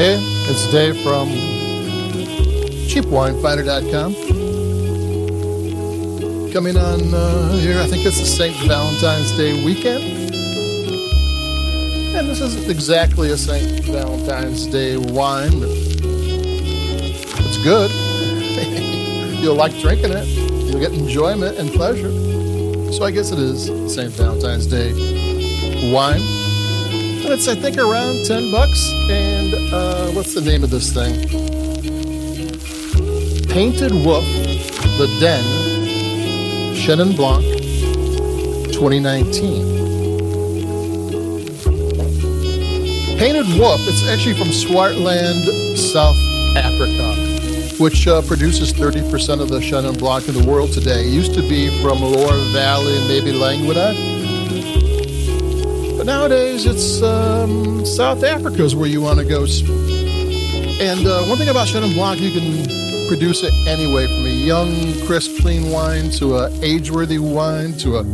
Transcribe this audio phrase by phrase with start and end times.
[0.00, 0.16] Hey,
[0.48, 1.28] it's Dave from
[2.88, 4.14] cheapwinefinder.com.
[6.54, 8.56] Coming on uh, here, I think it's the St.
[8.66, 10.02] Valentine's Day weekend.
[12.16, 13.84] And this isn't exactly a St.
[13.84, 17.90] Valentine's Day wine, but it's good.
[19.42, 22.10] You'll like drinking it, you'll get enjoyment and pleasure.
[22.90, 24.10] So I guess it is St.
[24.12, 26.39] Valentine's Day wine.
[27.22, 28.92] It's, I think, around 10 bucks.
[29.08, 31.14] And uh, what's the name of this thing?
[33.48, 34.24] Painted Wolf,
[34.98, 35.44] The Den,
[36.74, 37.44] Chenin Blanc,
[38.72, 39.78] 2019.
[43.18, 46.16] Painted Wolf, it's actually from Swartland, South
[46.56, 47.14] Africa,
[47.82, 51.04] which uh, produces 30% of the Chenin Blanc in the world today.
[51.06, 53.94] It used to be from Loire Valley maybe Languedoc.
[56.00, 59.44] But nowadays, it's um, South Africa is where you want to go.
[59.44, 62.64] And uh, one thing about Chenin Blanc, you can
[63.06, 68.04] produce it anyway, from a young, crisp, clean wine to a age-worthy wine to a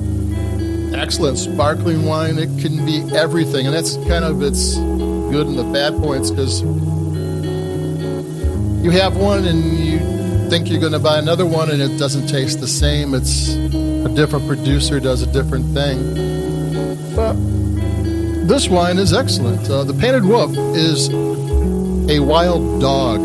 [0.97, 2.41] excellent sparkling wine.
[2.41, 6.63] It can be everything, and that's kind of its good and the bad points because
[8.83, 10.01] you have one and you
[10.51, 13.15] think you're going to buy another one, and it doesn't taste the same.
[13.15, 17.37] It's a different producer does a different thing, but
[18.47, 19.69] this wine is excellent.
[19.69, 21.09] Uh, the Painted Wolf is
[22.09, 23.21] a wild dog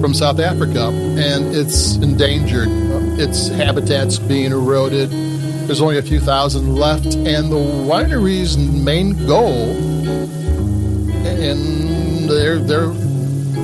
[0.00, 2.68] from South Africa, and it's endangered.
[3.20, 5.10] Its habitat's being eroded.
[5.10, 9.76] There's only a few thousand left, and the winery's main goal,
[11.26, 12.92] and they're they're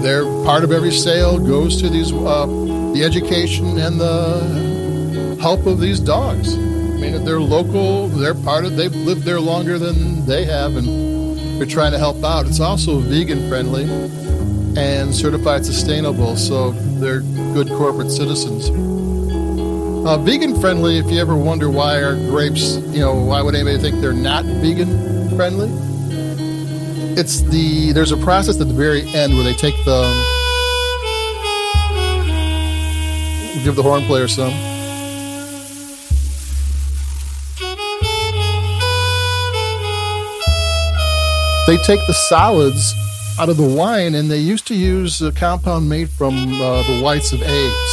[0.03, 2.47] they're part of every sale goes to these uh,
[2.95, 6.57] the education and the help of these dogs.
[6.99, 8.09] Mean, they're local.
[8.09, 8.77] They're part of.
[8.77, 12.47] They've lived there longer than they have, and they're trying to help out.
[12.47, 13.85] It's also vegan friendly
[14.77, 17.21] and certified sustainable, so they're
[17.55, 18.71] good corporate citizens.
[20.07, 20.99] Uh, vegan friendly.
[20.99, 24.45] If you ever wonder why our grapes, you know, why would anybody think they're not
[24.45, 25.69] vegan friendly?
[27.17, 30.03] It's the there's a process at the very end where they take the
[33.65, 34.78] give the horn player some.
[41.69, 42.95] They take the solids
[43.39, 47.03] out of the wine, and they used to use a compound made from uh, the
[47.03, 47.93] whites of eggs,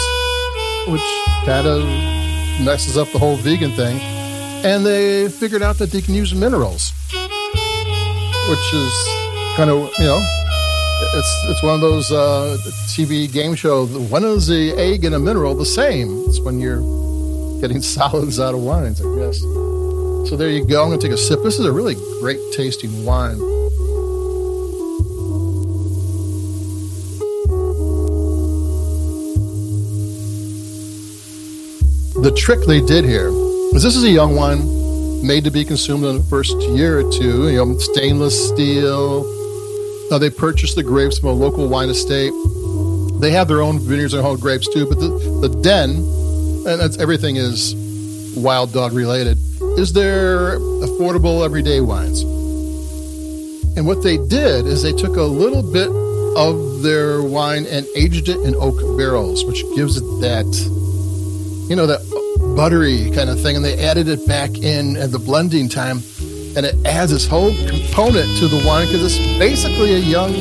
[0.87, 1.01] which
[1.43, 1.83] kind of
[2.63, 3.99] messes up the whole vegan thing.
[4.63, 6.93] And they figured out that they can use minerals,
[8.47, 8.93] which is
[9.57, 10.21] kind of you know,
[11.15, 12.57] it's it's one of those uh,
[12.95, 13.91] TV game shows.
[14.09, 16.23] When is the egg and a mineral the same?
[16.29, 16.79] It's when you're
[17.59, 19.37] getting solids out of wines, I guess.
[20.29, 20.81] So there you go.
[20.81, 21.43] I'm gonna take a sip.
[21.43, 23.54] This is a really great tasting wine.
[32.25, 33.27] The trick they did here
[33.75, 34.57] is this is a young one
[35.27, 37.49] made to be consumed in the first year or two.
[37.49, 39.21] You know, stainless steel.
[40.09, 42.33] Now they purchased the grapes from a local wine estate.
[43.21, 44.89] They have their own vineyards and own grapes too.
[44.89, 45.09] But the,
[45.47, 45.91] the den,
[46.65, 47.75] and that's everything is
[48.35, 49.37] wild dog related,
[49.77, 52.23] is their affordable everyday wines.
[53.77, 55.89] And what they did is they took a little bit
[56.35, 60.49] of their wine and aged it in oak barrels, which gives it that,
[61.67, 62.01] you know, that
[62.55, 65.97] buttery kind of thing, and they added it back in at the blending time,
[66.55, 70.31] and it adds this whole component to the wine because it's basically a young,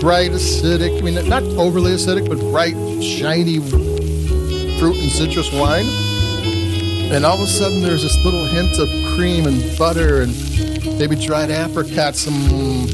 [0.00, 0.98] bright, acidic.
[0.98, 3.60] I mean, not overly acidic, but bright, shiny
[4.78, 5.86] fruit and citrus wine.
[7.12, 10.32] And all of a sudden, there's this little hint of cream and butter and
[10.98, 12.88] maybe dried apricot, some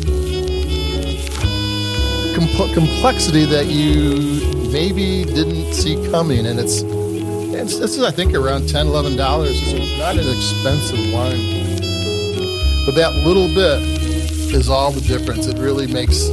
[2.35, 6.83] com- complexity that you maybe didn't see coming, and it's
[7.63, 9.47] this is, I think, around $10, $11.
[9.49, 11.39] It's not an expensive wine.
[12.85, 13.81] But that little bit
[14.53, 15.47] is all the difference.
[15.47, 16.29] It really makes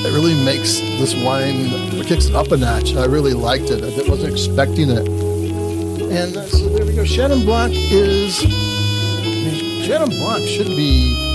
[0.00, 1.66] it really makes this wine
[1.98, 2.94] it kicks it up a notch.
[2.94, 3.82] I really liked it.
[3.84, 5.06] I wasn't expecting it.
[5.06, 7.02] And uh, so there we go.
[7.02, 11.27] Chenin Blanc is I mean, Chenin Blanc should be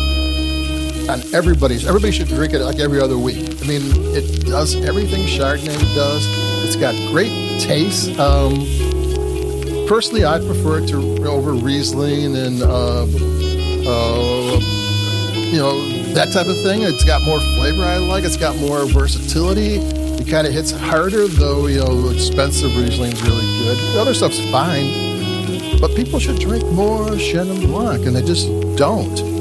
[1.10, 1.86] on everybody's.
[1.86, 3.50] Everybody should drink it like every other week.
[3.62, 3.82] I mean,
[4.16, 6.28] it does everything Chardonnay does.
[6.66, 8.18] It's got great taste.
[8.20, 8.56] Um,
[9.88, 14.60] personally, I prefer it to over Riesling and uh, uh,
[15.52, 16.84] you know that type of thing.
[16.84, 17.84] It's got more flavor.
[17.84, 18.24] I like.
[18.24, 19.76] It's got more versatility.
[20.22, 21.68] It kind of hits harder, though.
[21.68, 23.78] You know, expensive Riesling's really good.
[23.94, 28.48] The other stuff's fine, but people should drink more Chenin Blanc, and they just
[28.78, 29.32] don't.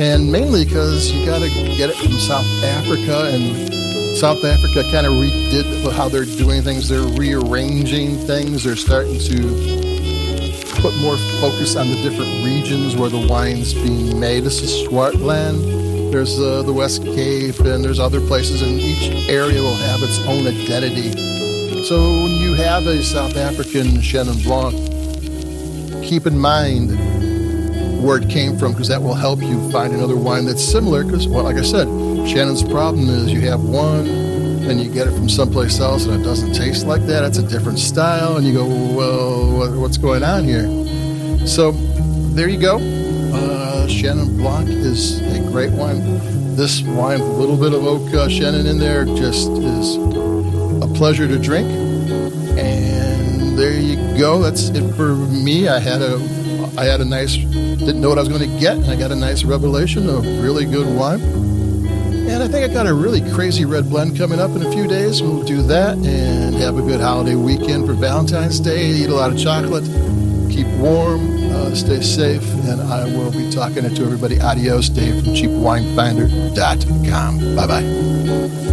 [0.00, 5.06] And mainly because you got to get it from South Africa, and South Africa kind
[5.06, 6.88] of redid how they're doing things.
[6.88, 8.64] They're rearranging things.
[8.64, 14.44] They're starting to put more focus on the different regions where the wine's being made.
[14.44, 16.12] This is Swartland.
[16.12, 20.18] There's uh, the West Cape, and there's other places, and each area will have its
[20.20, 21.12] own identity.
[21.84, 24.74] So when you have a South African Chenin Blanc,
[26.04, 26.90] keep in mind
[28.00, 31.04] where it came from because that will help you find another wine that's similar.
[31.04, 35.12] Because, well, like I said, Chenin's problem is you have one and you get it
[35.12, 37.24] from someplace else and it doesn't taste like that.
[37.24, 40.66] It's a different style, and you go, well, what's going on here?
[41.46, 41.72] So
[42.34, 42.76] there you go.
[42.76, 46.00] Uh, Chenin Blanc is a great wine.
[46.54, 49.96] This wine, a little bit of oak uh, Chenin in there, just is
[50.82, 51.68] a pleasure to drink.
[52.58, 54.40] And there you go.
[54.40, 55.68] That's it for me.
[55.68, 56.18] I had a
[56.78, 59.10] I had a nice, didn't know what I was going to get, and I got
[59.10, 61.20] a nice revelation of really good wine.
[61.20, 64.86] And I think I got a really crazy red blend coming up in a few
[64.86, 65.20] days.
[65.20, 68.90] We'll do that and have a good holiday weekend for Valentine's Day.
[68.90, 69.82] Eat a lot of chocolate,
[70.52, 74.40] keep warm, uh, stay safe, and I will be talking to everybody.
[74.40, 77.56] Adios, Dave from CheapWineFinder.com.
[77.56, 78.67] Bye bye.